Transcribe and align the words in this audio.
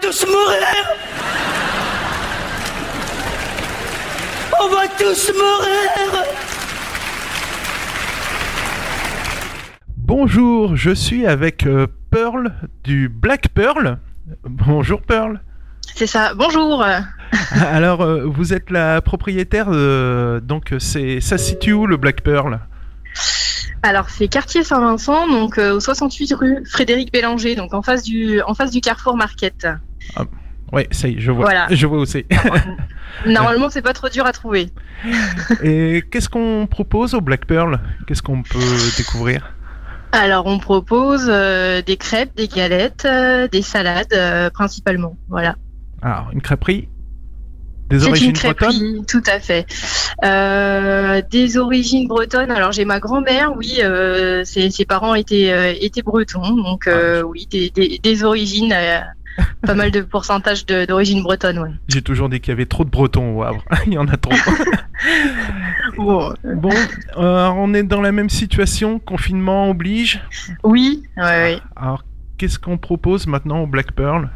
tous 0.00 0.26
mourir 0.26 0.66
On 4.60 4.68
va 4.68 4.88
tous 4.98 5.32
mourir 5.32 6.24
Bonjour, 9.96 10.76
je 10.76 10.90
suis 10.90 11.26
avec 11.26 11.66
euh, 11.66 11.86
Pearl 12.10 12.52
du 12.82 13.08
Black 13.08 13.48
Pearl. 13.48 13.98
Bonjour 14.44 15.02
Pearl. 15.02 15.40
C'est 15.94 16.06
ça. 16.06 16.32
Bonjour. 16.34 16.84
Alors, 17.52 18.00
euh, 18.00 18.24
vous 18.24 18.54
êtes 18.54 18.70
la 18.70 19.00
propriétaire, 19.02 19.68
euh, 19.70 20.40
donc 20.40 20.74
c'est 20.78 21.20
ça 21.20 21.38
se 21.38 21.44
situe 21.44 21.72
où 21.72 21.86
le 21.86 21.96
Black 21.96 22.22
Pearl? 22.22 22.60
Alors 23.82 24.10
c'est 24.10 24.28
quartier 24.28 24.64
Saint-Vincent, 24.64 25.28
donc 25.28 25.58
euh, 25.58 25.74
au 25.74 25.80
68 25.80 26.34
rue 26.34 26.64
Frédéric 26.64 27.12
Bélanger, 27.12 27.54
donc 27.54 27.74
en 27.74 27.82
face 27.82 28.02
du 28.02 28.40
en 28.42 28.54
face 28.54 28.70
du 28.70 28.80
Carrefour 28.80 29.16
Market. 29.16 29.68
Oui, 30.72 30.82
ça 30.90 31.08
y 31.08 31.14
est, 31.14 31.20
je 31.20 31.30
vois. 31.30 31.44
Voilà. 31.44 31.66
Je 31.70 31.86
vois 31.86 32.04
c'est. 32.06 32.26
Normalement 33.26 33.70
c'est 33.70 33.82
pas 33.82 33.94
trop 33.94 34.08
dur 34.08 34.26
à 34.26 34.32
trouver. 34.32 34.70
Et 35.62 36.04
qu'est-ce 36.10 36.28
qu'on 36.28 36.66
propose 36.70 37.14
au 37.14 37.20
Black 37.20 37.46
Pearl? 37.46 37.80
Qu'est-ce 38.06 38.22
qu'on 38.22 38.42
peut 38.42 38.58
découvrir? 38.96 39.54
Alors 40.12 40.46
on 40.46 40.58
propose 40.58 41.26
euh, 41.28 41.82
des 41.82 41.96
crêpes, 41.96 42.34
des 42.36 42.48
galettes, 42.48 43.06
euh, 43.06 43.48
des 43.48 43.62
salades 43.62 44.12
euh, 44.12 44.50
principalement. 44.50 45.16
Voilà. 45.28 45.56
Alors, 46.02 46.30
une 46.32 46.40
crêperie? 46.40 46.88
Des 47.90 48.06
origines 48.06 48.28
une 48.28 48.32
bretonnes 48.34 48.54
crêperie, 48.54 49.04
tout 49.08 49.22
à 49.26 49.40
fait. 49.40 49.66
Des 51.30 51.56
origines 51.56 52.06
bretonnes. 52.06 52.50
Alors 52.50 52.70
j'ai 52.70 52.84
ma 52.84 53.00
grand-mère, 53.00 53.56
oui, 53.56 53.80
ses, 54.44 54.70
ses 54.70 54.84
parents 54.84 55.14
étaient 55.14 55.82
étaient 55.82 56.02
bretons, 56.02 56.54
donc 56.54 56.86
euh, 56.86 57.22
oui, 57.22 57.48
des, 57.50 57.70
des, 57.70 57.98
des 57.98 58.24
origines, 58.24 58.74
pas 59.66 59.74
mal 59.74 59.90
de 59.90 60.00
pourcentage 60.02 60.66
d'origine 60.66 61.22
bretonne, 61.22 61.58
ouais. 61.58 61.70
J'ai 61.88 62.02
toujours 62.02 62.28
dit 62.28 62.40
qu'il 62.40 62.50
y 62.50 62.52
avait 62.52 62.66
trop 62.66 62.84
de 62.84 62.90
bretons 62.90 63.36
au 63.38 63.42
Havre. 63.42 63.64
Il 63.86 63.94
y 63.94 63.98
en 63.98 64.08
a 64.08 64.16
trop. 64.16 64.32
Bon, 65.96 66.32
bon, 66.44 66.74
euh, 67.16 67.48
on 67.48 67.72
est 67.74 67.82
dans 67.82 68.00
la 68.00 68.12
même 68.12 68.30
situation, 68.30 68.98
confinement 68.98 69.70
oblige. 69.70 70.20
oui, 70.62 71.02
ouais, 71.16 71.22
ouais. 71.22 71.60
Alors, 71.76 72.04
qu'est-ce 72.36 72.58
qu'on 72.58 72.78
propose 72.78 73.26
maintenant 73.26 73.62
au 73.62 73.66
Black 73.66 73.92
Pearl? 73.92 74.30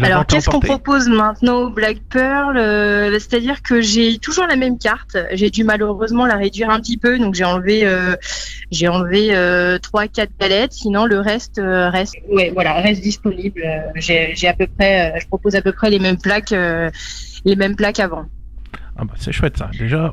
Alors, 0.00 0.26
qu'est-ce 0.26 0.48
qu'on 0.48 0.60
propose 0.60 1.08
maintenant 1.08 1.62
au 1.62 1.70
Black 1.70 1.98
Pearl? 2.08 2.56
Euh, 2.56 3.10
C'est-à-dire 3.12 3.62
que 3.62 3.80
j'ai 3.80 4.18
toujours 4.18 4.46
la 4.46 4.56
même 4.56 4.78
carte. 4.78 5.16
J'ai 5.32 5.50
dû 5.50 5.64
malheureusement 5.64 6.26
la 6.26 6.36
réduire 6.36 6.70
un 6.70 6.80
petit 6.80 6.96
peu, 6.96 7.18
donc 7.18 7.34
j'ai 7.34 7.44
enlevé, 7.44 7.84
euh, 7.84 8.14
j'ai 8.72 8.88
enlevé 8.88 9.28
euh, 9.36 9.78
trois, 9.78 10.08
quatre 10.08 10.32
galettes. 10.40 10.72
Sinon, 10.72 11.04
le 11.06 11.20
reste 11.20 11.58
euh, 11.58 11.88
reste, 11.90 12.14
ouais, 12.30 12.50
voilà, 12.52 12.72
reste 12.74 13.02
disponible. 13.02 13.62
Euh, 13.64 13.78
J'ai 13.94 14.32
j'ai 14.34 14.48
à 14.48 14.54
peu 14.54 14.66
près, 14.66 15.14
je 15.20 15.26
propose 15.28 15.54
à 15.54 15.62
peu 15.62 15.70
près 15.72 15.90
les 15.90 15.98
mêmes 16.00 16.18
plaques, 16.18 16.52
euh, 16.52 16.90
les 17.44 17.54
mêmes 17.54 17.76
plaques 17.76 18.00
avant. 18.00 18.24
Ah 18.98 19.04
bah, 19.04 19.14
c'est 19.18 19.32
chouette 19.32 19.56
ça. 19.56 19.70
Déjà, 19.78 20.12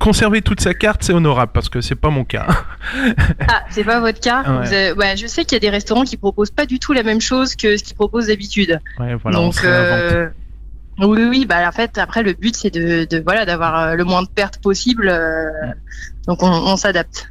conserver 0.00 0.42
toute 0.42 0.60
sa 0.60 0.74
carte, 0.74 1.04
c'est 1.04 1.12
honorable 1.12 1.52
parce 1.54 1.68
que 1.68 1.80
c'est 1.80 1.94
pas 1.94 2.10
mon 2.10 2.24
cas. 2.24 2.46
Ah, 3.48 3.62
c'est 3.70 3.84
pas 3.84 4.00
votre 4.00 4.20
cas? 4.20 4.42
Ouais. 4.42 4.66
Vous 4.66 4.72
avez- 4.72 4.92
ouais, 4.92 5.16
Je 5.16 5.26
sais 5.26 5.44
qu'il 5.44 5.54
y 5.56 5.56
a 5.56 5.60
des 5.60 5.70
restaurants 5.70 6.04
qui 6.04 6.16
proposent 6.16 6.50
pas 6.50 6.66
du 6.66 6.78
tout 6.78 6.92
la 6.92 7.02
même 7.02 7.20
chose 7.20 7.54
que 7.54 7.76
ce 7.76 7.84
qu'ils 7.84 7.94
proposent 7.96 8.26
d'habitude. 8.28 8.80
Ouais, 8.98 9.14
voilà, 9.14 9.40
on 9.40 9.46
Donc, 9.46 9.64
euh, 9.64 10.28
oui, 10.98 11.22
oui, 11.28 11.46
bah 11.46 11.66
en 11.68 11.72
fait, 11.72 11.98
après 11.98 12.22
le 12.22 12.32
but 12.34 12.54
c'est 12.56 12.70
de, 12.70 13.04
de 13.04 13.20
voilà 13.24 13.44
d'avoir 13.46 13.96
le 13.96 14.04
moins 14.04 14.22
de 14.22 14.28
pertes 14.28 14.58
possible. 14.62 15.08
euh, 15.08 15.48
donc 16.26 16.42
on, 16.42 16.48
on 16.50 16.76
s'adapte. 16.76 17.28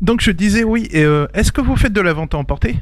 Donc 0.00 0.20
je 0.20 0.30
disais 0.30 0.64
oui. 0.64 0.88
et, 0.92 1.04
euh, 1.04 1.26
Est-ce 1.34 1.52
que 1.52 1.60
vous 1.60 1.76
faites 1.76 1.92
de 1.92 2.00
la 2.00 2.12
vente 2.12 2.34
à 2.34 2.38
emporter? 2.38 2.76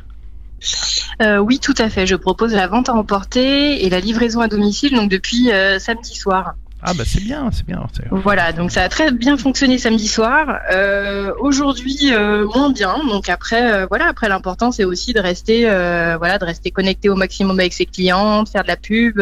Euh, 1.23 1.39
oui, 1.39 1.59
tout 1.61 1.75
à 1.79 1.89
fait. 1.91 2.07
Je 2.07 2.17
propose 2.17 2.53
la 2.55 2.67
vente 2.67 2.89
à 2.89 2.95
emporter 2.95 3.85
et 3.85 3.91
la 3.91 4.01
livraison 4.01 4.41
à 4.41 4.49
domicile 4.49 4.95
donc 4.97 5.11
depuis 5.11 5.53
euh, 5.53 5.79
samedi 5.79 6.15
soir. 6.15 6.55
Ah 6.87 6.93
bah 6.93 7.05
c'est 7.07 7.23
bien, 7.25 7.49
c'est 7.51 7.65
bien. 7.65 7.83
Voilà, 8.11 8.53
donc 8.53 8.71
ça 8.71 8.83
a 8.83 8.91
très 8.91 9.11
bien 9.11 9.39
fonctionné 9.39 9.79
samedi 9.79 10.07
soir. 10.07 10.59
Euh, 10.71 11.33
Aujourd'hui, 11.41 12.13
euh, 12.13 12.47
moins 12.55 12.71
bien. 12.71 12.95
Donc 13.09 13.31
après, 13.31 13.73
euh, 13.73 13.87
voilà, 13.89 14.07
après 14.09 14.29
l'important 14.29 14.71
c'est 14.71 14.85
aussi 14.85 15.15
de 15.15 15.21
rester, 15.21 15.63
voilà, 15.63 16.37
de 16.39 16.45
rester 16.45 16.71
connecté 16.71 17.09
au 17.09 17.15
maximum 17.15 17.59
avec 17.59 17.73
ses 17.73 17.87
clients, 17.87 18.43
de 18.43 18.49
faire 18.51 18.65
de 18.65 18.69
la 18.69 18.77
pub, 18.77 19.19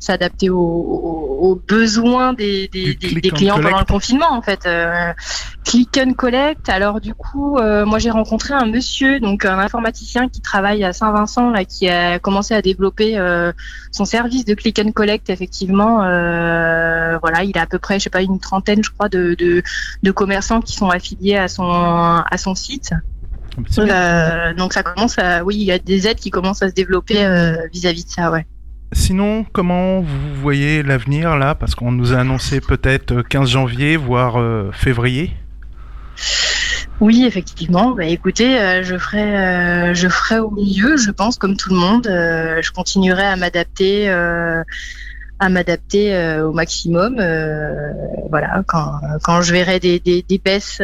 s'adapter 0.00 0.50
aux, 0.50 0.58
aux- 0.58 1.38
aux 1.50 1.54
besoins 1.54 2.32
des, 2.32 2.68
clients 3.34 3.60
pendant 3.60 3.78
le 3.78 3.84
confinement 3.84 4.32
en 4.32 4.42
fait. 4.42 4.66
Click 5.64 5.98
and 5.98 6.12
collect. 6.12 6.68
Alors 6.68 7.00
du 7.00 7.14
coup, 7.14 7.56
euh, 7.56 7.86
moi 7.86 7.98
j'ai 7.98 8.10
rencontré 8.10 8.52
un 8.52 8.66
monsieur, 8.66 9.18
donc 9.18 9.44
un 9.46 9.58
informaticien 9.58 10.28
qui 10.28 10.40
travaille 10.40 10.84
à 10.84 10.92
Saint-Vincent 10.92 11.50
là, 11.50 11.64
qui 11.64 11.88
a 11.88 12.18
commencé 12.18 12.54
à 12.54 12.60
développer 12.60 13.18
euh, 13.18 13.50
son 13.90 14.04
service 14.04 14.44
de 14.44 14.54
click 14.54 14.78
and 14.78 14.92
collect. 14.92 15.30
Effectivement, 15.30 16.02
euh, 16.02 17.16
voilà, 17.22 17.44
il 17.44 17.56
a 17.56 17.62
à 17.62 17.66
peu 17.66 17.78
près, 17.78 17.98
je 17.98 18.04
sais 18.04 18.10
pas, 18.10 18.20
une 18.20 18.40
trentaine, 18.40 18.84
je 18.84 18.90
crois, 18.90 19.08
de, 19.08 19.34
de, 19.38 19.62
de 20.02 20.10
commerçants 20.10 20.60
qui 20.60 20.74
sont 20.74 20.90
affiliés 20.90 21.36
à 21.36 21.48
son 21.48 21.64
à 21.64 22.36
son 22.36 22.54
site. 22.54 22.92
donc 24.56 24.72
ça 24.74 24.82
commence 24.82 25.18
à, 25.18 25.44
oui, 25.44 25.56
il 25.56 25.64
y 25.64 25.72
a 25.72 25.78
des 25.78 26.06
aides 26.06 26.18
qui 26.18 26.30
commencent 26.30 26.62
à 26.62 26.68
se 26.68 26.74
développer 26.74 27.14
vis-à-vis 27.72 28.04
de 28.04 28.10
ça, 28.10 28.30
ouais. 28.30 28.46
Sinon, 28.92 29.44
comment 29.52 30.02
vous 30.02 30.34
voyez 30.40 30.84
l'avenir 30.84 31.36
là? 31.36 31.56
Parce 31.56 31.74
qu'on 31.74 31.90
nous 31.90 32.12
a 32.12 32.18
annoncé 32.18 32.60
peut-être 32.60 33.12
euh, 33.12 33.22
15 33.22 33.48
janvier, 33.48 33.96
voire 33.96 34.36
février. 34.72 35.32
Oui, 37.00 37.24
effectivement. 37.26 37.90
Bah, 37.90 38.04
écoutez, 38.04 38.58
euh, 38.58 38.82
je 38.82 38.96
ferai, 38.96 39.36
euh, 39.36 39.94
je 39.94 40.08
ferai 40.08 40.38
au 40.38 40.50
mieux, 40.50 40.96
je 40.96 41.10
pense, 41.10 41.36
comme 41.38 41.56
tout 41.56 41.70
le 41.70 41.76
monde. 41.76 42.06
Euh, 42.06 42.60
je 42.62 42.70
continuerai 42.70 43.24
à 43.24 43.36
m'adapter, 43.36 44.08
à 44.08 45.48
m'adapter 45.48 46.38
au 46.40 46.52
maximum. 46.52 47.16
Voilà, 48.30 48.62
quand, 48.66 48.92
quand 49.22 49.42
je 49.42 49.52
verrai 49.52 49.80
des, 49.80 49.98
des, 50.00 50.24
des 50.28 50.38
baisses, 50.38 50.80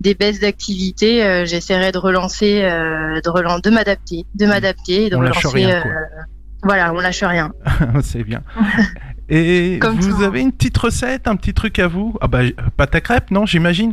des 0.00 0.14
baisses 0.14 0.40
d'activité, 0.40 1.44
j'essaierai 1.46 1.90
de 1.92 1.98
relancer, 1.98 2.60
de 2.62 3.28
relan- 3.30 3.60
de 3.60 3.70
m'adapter, 3.70 4.26
de 4.34 4.46
m'adapter, 4.46 5.06
et 5.06 5.10
de 5.10 5.16
On 5.16 5.20
lâche 5.22 5.38
relancer. 5.38 5.64
rien, 5.66 5.82
voilà, 6.62 6.92
on 6.92 7.00
lâche 7.00 7.22
rien. 7.22 7.52
c'est 8.02 8.24
bien. 8.24 8.42
Et 9.30 9.78
Comme 9.78 10.00
vous 10.00 10.22
avez 10.22 10.40
une 10.40 10.52
petite 10.52 10.78
recette, 10.78 11.28
un 11.28 11.36
petit 11.36 11.52
truc 11.52 11.78
à 11.78 11.86
vous? 11.86 12.16
Ah 12.22 12.28
bah 12.28 12.40
pâte 12.78 12.94
à 12.94 13.00
crêpes, 13.02 13.30
non 13.30 13.44
J'imagine? 13.44 13.92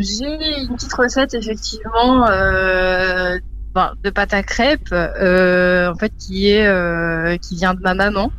J'ai 0.00 0.60
une 0.62 0.74
petite 0.74 0.92
recette 0.92 1.34
effectivement 1.34 2.26
euh, 2.28 3.38
ben, 3.74 3.92
de 4.02 4.10
pâte 4.10 4.34
à 4.34 4.42
crêpes, 4.42 4.92
euh, 4.92 5.90
en 5.90 5.94
fait 5.96 6.12
qui 6.18 6.48
est 6.50 6.66
euh, 6.66 7.36
qui 7.38 7.56
vient 7.56 7.74
de 7.74 7.80
ma 7.80 7.94
maman. 7.94 8.30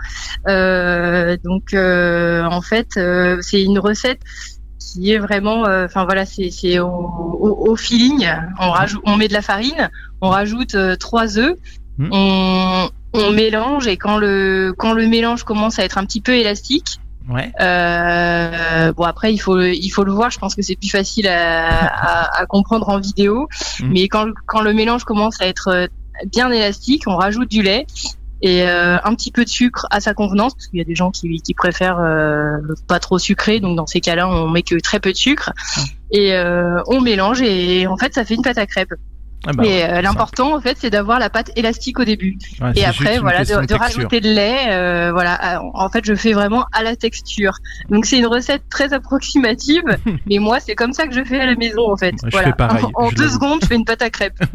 Euh, 0.48 1.38
donc 1.44 1.74
euh, 1.74 2.44
en 2.44 2.62
fait 2.62 2.90
euh, 2.98 3.38
c'est 3.42 3.62
une 3.64 3.80
recette 3.80 4.20
qui 4.80 5.12
est 5.12 5.18
vraiment, 5.18 5.66
euh, 5.66 5.86
enfin 5.86 6.06
voilà, 6.06 6.26
c'est 6.26 6.52
c'est 6.52 6.80
au, 6.80 6.88
au, 6.88 7.72
au 7.72 7.76
feeling. 7.76 8.30
On 8.60 8.70
rajoute, 8.72 9.02
on 9.06 9.18
met 9.18 9.28
de 9.28 9.34
la 9.34 9.42
farine, 9.42 9.90
on 10.22 10.30
rajoute 10.30 10.76
trois 11.00 11.38
œufs, 11.38 11.56
Mhm. 12.00 12.10
on 12.12 12.90
on 13.14 13.32
mélange 13.32 13.86
et 13.86 13.98
quand 13.98 14.18
le 14.18 14.74
quand 14.76 14.94
le 14.94 15.06
mélange 15.06 15.44
commence 15.44 15.78
à 15.78 15.84
être 15.84 16.00
un 16.00 16.06
petit 16.06 16.22
peu 16.22 16.32
élastique, 16.34 17.00
Ouais. 17.30 17.52
euh, 17.62 18.92
bon 18.94 19.04
après 19.04 19.34
il 19.34 19.38
faut 19.38 19.60
il 19.62 19.90
faut 19.90 20.04
le 20.04 20.12
voir. 20.12 20.30
Je 20.32 20.40
pense 20.40 20.56
que 20.56 20.62
c'est 20.62 20.76
plus 20.76 20.90
facile 20.90 21.28
à, 21.28 21.68
à, 21.88 22.42
à 22.42 22.46
comprendre 22.46 22.90
en 22.90 23.00
vidéo. 23.00 23.48
Mhm. 23.80 23.90
Mais 23.94 24.08
quand 24.08 24.26
le- 24.26 24.34
quand 24.46 24.62
le 24.62 24.74
mélange 24.74 25.04
commence 25.06 25.40
à 25.42 25.48
être 25.48 25.68
euh, 25.70 25.88
bien 26.32 26.52
élastique, 26.52 27.04
on 27.08 27.16
rajoute 27.16 27.50
du 27.50 27.62
lait 27.62 27.86
et 28.42 28.64
euh, 28.68 28.98
un 29.06 29.16
petit 29.16 29.32
peu 29.32 29.46
de 29.46 29.50
sucre 29.50 29.88
à 29.90 30.02
sa 30.02 30.14
convenance 30.14 30.54
parce 30.54 30.68
qu'il 30.68 30.78
y 30.80 30.82
a 30.82 30.86
des 30.86 30.96
gens 30.96 31.12
qui, 31.12 31.42
qui 31.42 31.54
préfèrent 31.54 32.00
euh, 32.00 32.58
pas 32.90 33.00
trop 33.00 33.18
sucré. 33.18 33.62
Donc 33.62 33.78
dans 33.78 33.88
ces 33.88 34.02
cas-là, 34.02 34.28
on 34.28 34.50
met 34.50 34.64
que 34.64 34.76
très 34.82 35.00
peu 35.00 35.12
de 35.14 35.18
sucre 35.18 35.54
et 36.12 36.34
euh, 36.34 36.82
on 36.88 37.00
mélange 37.00 37.42
et 37.42 37.88
en 37.88 37.96
fait 37.98 38.14
ça 38.14 38.26
fait 38.26 38.36
une 38.36 38.42
pâte 38.42 38.58
à 38.58 38.66
crêpes. 38.66 38.94
Ah 39.46 39.52
bah, 39.52 39.66
et 39.66 39.84
euh, 39.84 40.02
l'important 40.02 40.56
en 40.56 40.62
fait 40.62 40.78
c'est 40.80 40.90
d'avoir 40.90 41.20
la 41.20 41.30
pâte 41.30 41.52
élastique 41.58 42.00
au 42.00 42.06
début. 42.06 42.38
Ouais, 42.62 42.72
et 42.76 42.86
après 42.86 43.20
voilà 43.20 43.44
de, 43.44 43.66
de 43.66 43.74
rajouter 43.74 44.22
de 44.22 44.30
lait 44.30 44.72
euh, 44.72 45.12
voilà 45.12 45.62
en 45.74 45.90
fait 45.90 46.06
je 46.06 46.16
fais 46.16 46.32
vraiment 46.32 46.66
à 46.72 46.82
la 46.82 46.96
texture. 46.96 47.54
Donc 47.90 48.06
c'est 48.06 48.18
une 48.18 48.28
recette 48.28 48.64
très 48.70 48.94
approximative 48.94 49.84
mais 50.30 50.40
moi 50.40 50.60
c'est 50.62 50.76
comme 50.76 50.94
ça 50.94 51.08
que 51.08 51.14
je 51.14 51.24
fais 51.24 51.42
à 51.42 51.46
la 51.46 51.56
maison 51.56 51.92
en 51.92 51.98
fait. 51.98 52.16
Je 52.24 52.30
voilà. 52.32 52.48
fais 52.48 52.54
pareil, 52.54 52.86
en, 52.96 53.10
deux 53.12 53.28
secondes 53.30 53.60
je 53.62 53.68
fais 53.68 53.76
une 53.76 53.86
pâte 53.86 54.02
à 54.02 54.10
crêpes. 54.10 54.42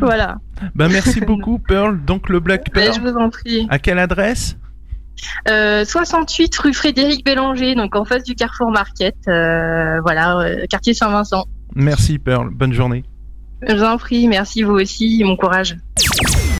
Voilà. 0.00 0.36
Bah 0.74 0.88
merci 0.88 1.20
beaucoup 1.20 1.58
Pearl. 1.58 2.00
Donc 2.04 2.28
le 2.28 2.40
Black 2.40 2.66
Mais 2.74 2.86
Pearl. 2.86 2.96
je 2.96 3.00
vous 3.00 3.16
en 3.16 3.30
prie. 3.30 3.66
À 3.70 3.78
quelle 3.78 3.98
adresse? 3.98 4.56
Euh, 5.48 5.84
68 5.84 6.56
rue 6.56 6.72
Frédéric 6.74 7.24
Bélanger 7.24 7.74
donc 7.74 7.94
en 7.94 8.04
face 8.04 8.22
du 8.22 8.34
Carrefour 8.34 8.70
Market 8.70 9.14
euh, 9.28 10.00
voilà 10.00 10.38
euh, 10.38 10.66
quartier 10.68 10.94
Saint-Vincent. 10.94 11.44
Merci 11.74 12.18
Pearl. 12.18 12.50
Bonne 12.50 12.72
journée. 12.72 13.04
Je 13.66 13.74
vous 13.74 13.84
en 13.84 13.98
prie 13.98 14.28
merci 14.28 14.62
vous 14.62 14.74
aussi 14.74 15.22
bon 15.24 15.36
courage 15.36 15.76